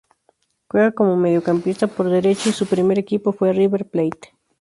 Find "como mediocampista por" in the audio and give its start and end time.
0.93-2.09